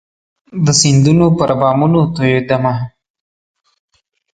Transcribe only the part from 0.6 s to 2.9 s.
د سیندونو پر بامونو توئيدمه